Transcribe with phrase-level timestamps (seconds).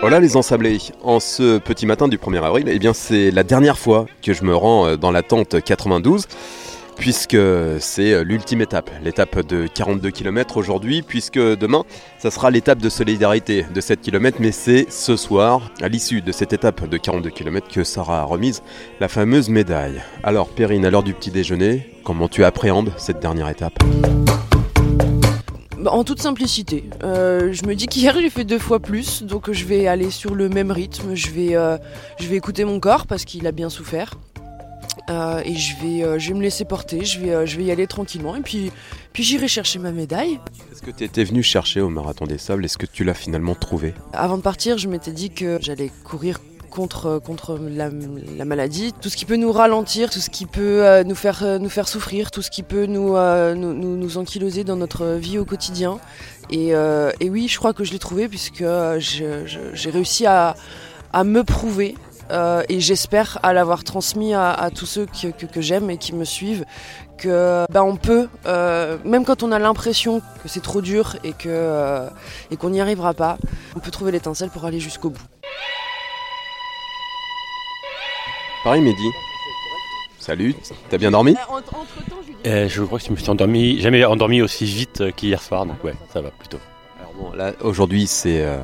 [0.00, 3.78] Voilà les ensablés, en ce petit matin du 1er avril, eh bien c'est la dernière
[3.78, 6.26] fois que je me rends euh, dans la tente 92
[6.96, 7.36] puisque
[7.78, 11.84] c'est euh, l'ultime étape, l'étape de 42 km aujourd'hui, puisque demain,
[12.18, 16.32] ça sera l'étape de solidarité de 7 km, mais c'est ce soir, à l'issue de
[16.32, 18.62] cette étape de 42 km, que sera remise
[19.00, 20.02] la fameuse médaille.
[20.22, 23.78] Alors Perrine, à l'heure du petit déjeuner, comment tu appréhendes cette dernière étape?
[25.86, 26.82] Bah, en toute simplicité.
[27.04, 30.34] Euh, je me dis qu'hier j'ai fait deux fois plus, donc je vais aller sur
[30.34, 31.14] le même rythme.
[31.14, 31.78] Je vais, euh,
[32.18, 34.14] je vais écouter mon corps parce qu'il a bien souffert.
[35.10, 37.86] Euh, et je vais, je vais me laisser porter, je vais, je vais y aller
[37.86, 38.72] tranquillement et puis,
[39.12, 40.40] puis j'irai chercher ma médaille.
[40.72, 42.64] Est-ce que tu étais venu chercher au Marathon des Sables?
[42.64, 43.94] Est-ce que tu l'as finalement trouvé?
[44.12, 46.40] Avant de partir, je m'étais dit que j'allais courir
[46.76, 51.04] contre, contre la, maladie, tout ce qui peut nous ralentir, tout ce qui peut euh,
[51.04, 54.76] nous, faire, euh, nous faire souffrir, tout ce qui peut nous, euh, nous, ankyloser dans
[54.76, 55.98] notre vie au quotidien.
[56.50, 56.74] Et,
[57.28, 58.64] oui, je crois que je l'ai trouvé puisque
[58.98, 60.54] j'ai réussi à,
[61.24, 61.94] me prouver
[62.68, 66.64] et j'espère à l'avoir transmis à, tous ceux que, j'aime et qui me suivent
[67.16, 68.28] que ben on peut,
[69.04, 73.38] même quand on a l'impression que c'est trop dur et qu'on n'y arrivera pas,
[73.74, 75.26] on peut trouver l'étincelle pour aller jusqu'au bout.
[78.66, 79.12] Pareil, Mehdi.
[80.18, 80.56] Salut,
[80.90, 81.36] t'as bien dormi
[82.46, 85.84] euh, Je crois que je me suis endormi, jamais endormi aussi vite qu'hier soir, donc
[85.84, 86.58] ouais, ça va plutôt.
[86.98, 88.44] Alors bon, là, aujourd'hui, c'est.
[88.44, 88.58] Euh,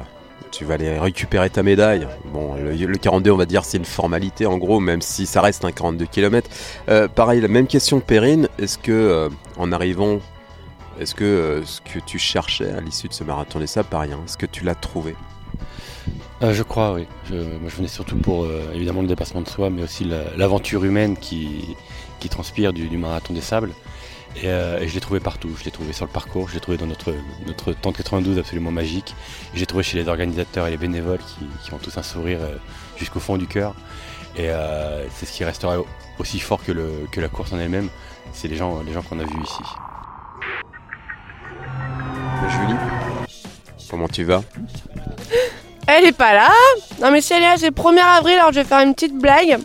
[0.50, 2.08] tu vas aller récupérer ta médaille.
[2.32, 5.64] Bon, le, 42, on va dire, c'est une formalité en gros, même si ça reste
[5.64, 6.50] un 42 km.
[6.88, 8.48] Euh, pareil, la même question, Perrine.
[8.58, 10.18] Est-ce que, en arrivant,
[10.98, 14.36] est-ce que ce que tu cherchais à l'issue de ce marathon des sables, pareil, est-ce
[14.36, 15.14] que tu l'as trouvé?
[16.42, 17.06] Euh, je crois, oui.
[17.28, 20.04] Je, moi, je venais surtout pour euh, évidemment le dépassement de soi, mais aussi
[20.36, 21.76] l'aventure humaine qui,
[22.20, 23.70] qui transpire du, marathon des sables.
[24.44, 25.50] Euh, et, je l'ai trouvé partout.
[25.58, 27.14] Je l'ai trouvé sur le parcours, je l'ai trouvé dans notre,
[27.46, 29.14] notre tente 92 absolument magique.
[29.54, 31.20] J'ai trouvé chez les organisateurs et les bénévoles
[31.64, 32.40] qui, ont tous un sourire
[32.96, 33.74] jusqu'au fond du cœur.
[34.36, 34.48] Et
[35.14, 35.76] c'est ce qui restera
[36.18, 37.88] aussi fort que, le, que la course en elle-même.
[38.32, 39.62] C'est les gens, les gens qu'on a vus ici.
[42.48, 42.74] Julie,
[43.88, 44.42] comment tu vas?
[45.86, 46.48] elle est pas là.
[47.00, 48.94] Non mais si elle est là, c'est le 1er avril, alors je vais faire une
[48.94, 49.58] petite blague.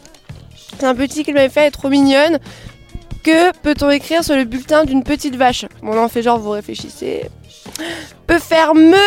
[0.80, 2.40] C'est un petit qu'il m'avait fait, elle trop mignonne.
[3.24, 5.66] Que peut-on écrire sur le bulletin d'une petite vache?
[5.82, 7.30] Bon, là on fait genre, vous réfléchissez.
[8.26, 8.98] Peut faire me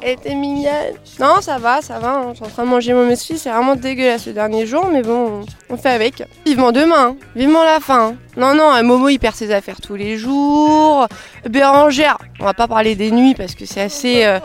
[0.00, 0.94] elle était mignonne.
[1.18, 2.14] Non, ça va, ça va.
[2.14, 2.26] Hein.
[2.30, 3.38] Je suis en train de manger mon mesfi.
[3.38, 6.22] C'est vraiment dégueulasse le dernier jour, mais bon, on fait avec.
[6.44, 7.16] Vivement demain, hein.
[7.34, 8.08] vivement la fin.
[8.08, 8.16] Hein.
[8.36, 11.06] Non, non, Momo il perd ses affaires tous les jours.
[11.48, 14.24] Bérangère, on va pas parler des nuits parce que c'est assez.
[14.24, 14.38] Euh,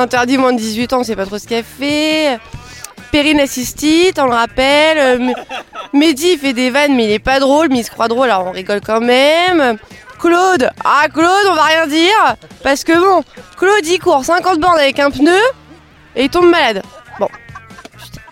[0.00, 2.38] Interdit moins de 18 ans, on sait pas trop ce qu'elle fait.
[3.12, 5.34] Perrine assistite, on le rappelle.
[5.92, 8.46] Mehdi fait des vannes, mais il est pas drôle, mais il se croit drôle, alors
[8.46, 9.76] on rigole quand même.
[10.18, 13.22] Claude, ah Claude, on va rien dire, parce que bon,
[13.58, 15.38] Claude il court 50 bornes avec un pneu
[16.16, 16.82] et il tombe malade.
[17.18, 17.28] Bon.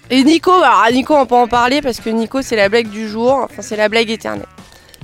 [0.09, 3.09] Et Nico, alors Nico on peut en parler parce que Nico c'est la blague du
[3.11, 4.47] jour, enfin c'est la blague éternelle.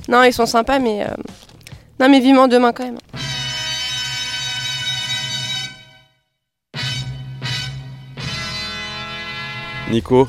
[0.07, 1.13] Non, ils sont sympas, mais euh,
[1.99, 2.97] non mais vivement demain quand même.
[9.91, 10.27] Nico,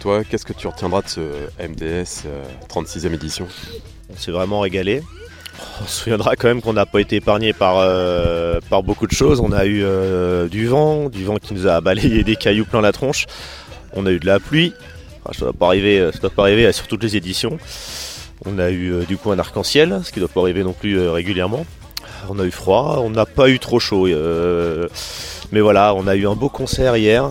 [0.00, 1.20] toi, qu'est-ce que tu retiendras de ce
[1.60, 2.26] MDS
[2.68, 3.46] 36e euh, édition?
[4.12, 5.02] On s'est vraiment régalé.
[5.80, 9.12] On se souviendra quand même qu'on n'a pas été épargné par, euh, par beaucoup de
[9.12, 9.40] choses.
[9.40, 12.80] On a eu euh, du vent, du vent qui nous a balayé des cailloux plein
[12.80, 13.26] la tronche.
[13.92, 14.72] On a eu de la pluie.
[15.26, 17.58] ça ne doit pas arriver, doit pas arriver sur toutes les éditions.
[18.44, 20.98] On a eu du coup un arc-en-ciel, ce qui ne doit pas arriver non plus
[21.08, 21.64] régulièrement.
[22.28, 24.08] On a eu froid, on n'a pas eu trop chaud.
[25.52, 27.30] mais voilà, on a eu un beau concert hier.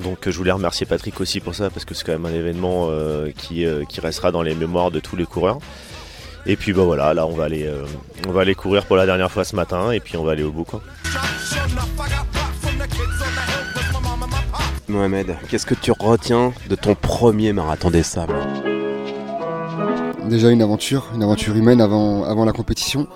[0.00, 2.88] Donc je voulais remercier Patrick aussi pour ça parce que c'est quand même un événement
[2.88, 5.58] euh, euh, qui, restera dans les mémoires de tous les coureurs.
[6.46, 7.84] Et puis bah voilà, là on va aller euh,
[8.26, 10.42] on va aller courir pour la dernière fois ce matin et puis on va aller
[10.42, 10.82] au bout quoi.
[14.88, 18.34] Mohamed, qu'est-ce que tu retiens de ton premier marathon des sables?
[20.28, 23.06] Déjà une aventure, une aventure humaine avant, avant la compétition.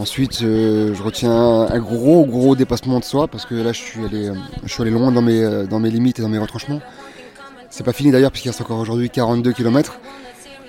[0.00, 4.02] Ensuite, euh, je retiens un, gros, gros dépassement de soi parce que là, je suis
[4.02, 6.38] allé, euh, je suis allé loin dans mes, euh, dans mes limites et dans mes
[6.38, 6.80] retranchements.
[7.68, 10.00] C'est pas fini d'ailleurs, puisqu'il reste encore aujourd'hui 42 km.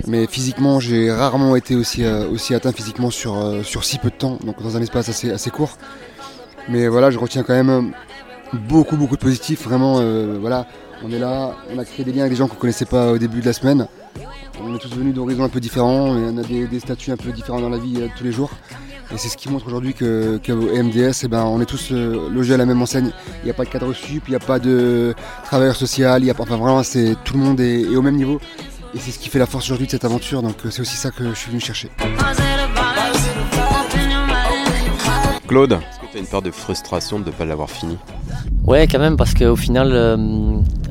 [0.06, 4.38] Mais physiquement, j'ai rarement été aussi, aussi atteint physiquement sur, sur si peu de temps,
[4.44, 5.78] donc dans un espace assez, assez court.
[6.68, 7.92] Mais voilà, je retiens quand même
[8.52, 9.64] beaucoup, beaucoup de positifs.
[9.64, 10.02] Vraiment,
[10.40, 10.66] voilà,
[11.04, 13.18] on est là, on a créé des liens avec des gens qu'on connaissait pas au
[13.18, 13.86] début de la semaine.
[14.62, 17.60] On est tous venus d'horizons un peu différents, on a des, statuts un peu différents
[17.60, 18.50] dans la vie tous les jours.
[19.14, 22.54] Et c'est ce qui montre aujourd'hui que, MDS, eh ben, on est tous euh, logés
[22.54, 23.10] à la même enseigne.
[23.42, 25.14] Il n'y a pas de cadre sup, il n'y a pas de
[25.44, 28.40] travailleur social, il y a, enfin vraiment, c'est, tout le monde est, au même niveau.
[28.94, 30.96] Et c'est ce qui fait la force aujourd'hui de cette aventure, donc euh, c'est aussi
[30.96, 31.90] ça que je suis venu chercher.
[35.46, 37.96] Claude, est-ce que T'as une part de frustration de ne pas l'avoir fini?
[38.66, 40.16] Ouais, quand même, parce qu'au final, euh,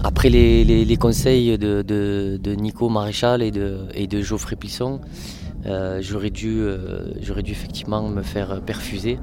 [0.04, 4.56] après les, les- les conseils de, de- de Nico Maréchal et de, et de Geoffrey
[4.56, 5.00] Plisson,
[5.66, 9.20] euh, j'aurais dû, euh, j'aurais dû effectivement me faire perfuser.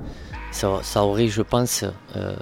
[0.51, 1.85] Ça, ça aurait, je pense,
[2.17, 2.35] euh,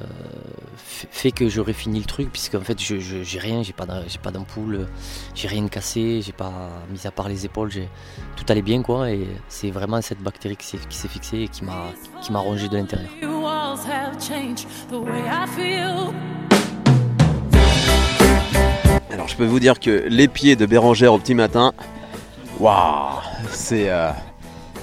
[0.77, 3.85] fait que j'aurais fini le truc, puisque en fait, je, je- j'ai rien, j'ai pas,
[4.07, 4.87] j'ai pas d'ampoule,
[5.35, 7.89] j'ai rien cassé, j'ai pas, mis à part les épaules, j'ai,
[8.37, 9.11] tout allait bien, quoi.
[9.11, 11.87] Et c'est vraiment cette bactérie qui s'est, qui s'est fixée et qui m'a,
[12.23, 13.11] qui m'a rongé de l'intérieur.
[19.11, 21.73] Alors je peux vous dire que les pieds de Bérangère au petit matin,
[22.59, 23.21] waouh,
[23.51, 24.11] c'est euh,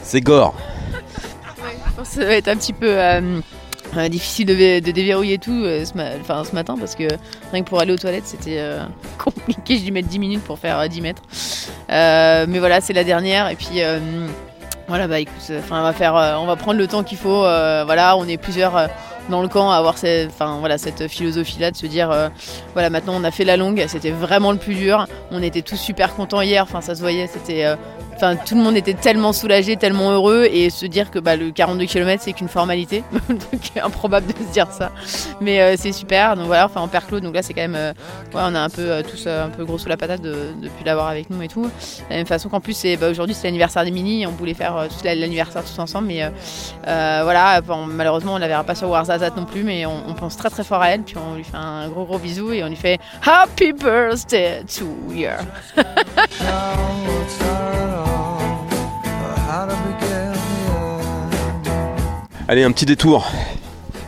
[0.01, 0.55] c'est gore.
[2.03, 3.39] Ça va être un petit peu euh,
[3.95, 7.07] euh, difficile de, de déverrouiller tout ce, ce matin parce que
[7.51, 8.61] rien que pour aller aux toilettes c'était
[9.23, 9.77] compliqué.
[9.77, 11.21] J'ai dû mettre 10 minutes pour faire euh, 10 mètres.
[11.89, 13.81] Mais voilà, c'est la dernière et puis
[14.87, 17.41] voilà, bah écoute, on va faire, on va prendre le temps qu'il faut.
[17.41, 18.89] voilà, on est plusieurs.
[19.29, 22.29] Dans le camp à avoir cette, enfin, voilà, cette philosophie là de se dire euh,
[22.73, 25.07] voilà maintenant on a fait la longue c'était vraiment le plus dur.
[25.31, 27.75] On était tous super contents hier enfin ça se voyait c'était euh,
[28.23, 31.51] Enfin, tout le monde était tellement soulagé, tellement heureux, et se dire que bah, le
[31.51, 33.37] 42 km c'est qu'une formalité, donc
[33.83, 34.93] improbable de se dire ça.
[35.41, 36.37] Mais euh, c'est super.
[36.37, 37.91] Donc voilà, enfin en Claude, donc là c'est quand même, euh,
[38.33, 41.09] on a un peu euh, tous un peu gros sous la patate de, depuis l'avoir
[41.09, 41.63] avec nous et tout.
[41.63, 41.69] De
[42.09, 44.87] la même façon qu'en plus c'est bah, aujourd'hui c'est l'anniversaire des mini, on voulait faire
[45.03, 46.31] l'anniversaire tous ensemble, mais
[46.85, 47.59] voilà,
[47.89, 50.63] malheureusement on la verra pas sur Warzazat non plus, mais on, on pense très très
[50.63, 53.01] fort à elle, puis on lui fait un gros gros bisou et on lui fait
[53.25, 55.27] Happy Birthday to you.
[62.53, 63.31] Allez, un petit détour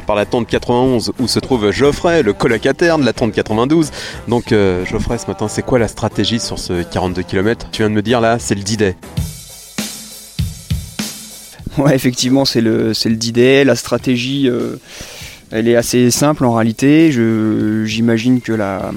[0.05, 3.89] par la tente 91 où se trouve Geoffrey, le colocataire de la tente 92.
[4.27, 7.89] Donc euh, Geoffrey, ce matin, c'est quoi la stratégie sur ce 42 km Tu viens
[7.89, 8.97] de me dire là, c'est le D-Day.
[11.79, 13.63] Ouais, effectivement, c'est le, c'est le D-Day.
[13.63, 14.75] La stratégie, euh,
[15.49, 17.11] elle est assez simple en réalité.
[17.11, 18.91] J'imagine que la,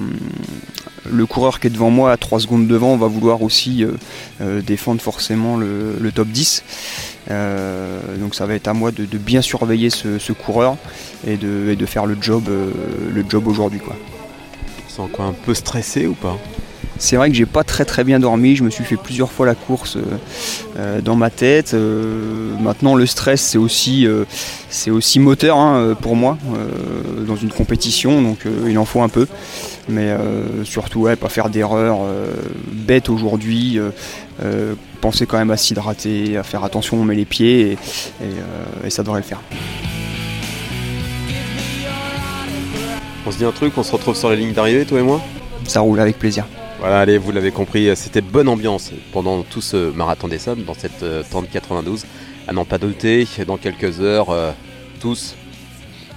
[1.10, 3.93] le coureur qui est devant moi, à 3 secondes devant, va vouloir aussi euh,
[4.40, 6.64] euh, défendre forcément le, le top 10.
[7.31, 10.76] Euh, donc ça va être à moi de, de bien surveiller ce, ce coureur
[11.26, 13.81] et de, et de faire le job, le job aujourd'hui.
[13.81, 13.96] Quoi.
[14.87, 16.38] Tu sens quoi un peu stressé ou pas?
[16.99, 19.46] C'est vrai que j'ai pas très très bien dormi, je me suis fait plusieurs fois
[19.46, 19.96] la course
[20.76, 21.75] euh, dans ma tête.
[21.75, 24.25] Euh, maintenant le stress c'est aussi, euh,
[24.69, 26.38] c'est aussi moteur hein, pour moi
[27.26, 29.26] dans une compétition, donc il en faut un peu.
[29.88, 32.26] Mais euh, surtout ouais, pas faire d'erreurs euh,
[32.70, 33.79] bêtes aujourd'hui.
[33.79, 33.90] euh,
[34.44, 37.73] euh, penser quand même à s'hydrater, à faire attention où on met les pieds et,
[37.73, 39.40] et, et ça devrait le faire.
[43.26, 45.20] On se dit un truc, on se retrouve sur la ligne d'arrivée, toi et moi?
[45.64, 46.46] Ça roule avec plaisir.
[46.81, 50.75] Voilà, allez, vous l'avez compris, c'était bonne ambiance pendant tout ce marathon des sommes, dans
[50.75, 52.05] cette tente 92.
[52.46, 54.35] À n'en pas douter, dans quelques heures,
[55.00, 55.37] tous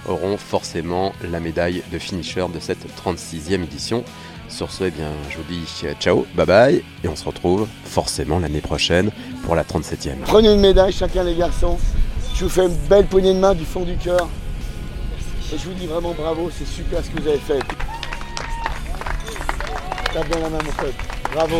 [0.08, 4.04] auront forcément la médaille de finisher de cette 36e édition.
[4.48, 7.66] Sur ce, eh bien, je vous dis euh, ciao, bye bye, et on se retrouve
[7.84, 9.10] forcément l'année prochaine
[9.44, 10.16] pour la 37e.
[10.26, 11.78] Prenez une médaille chacun les garçons.
[12.34, 14.28] Je vous fais une belle poignée de main du fond du cœur.
[15.54, 17.60] Et je vous dis vraiment bravo, c'est super ce que vous avez fait.
[20.12, 20.94] Tape la main mon pote.
[21.32, 21.56] Bravo.